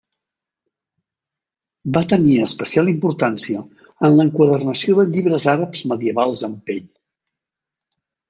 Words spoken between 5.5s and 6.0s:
àrabs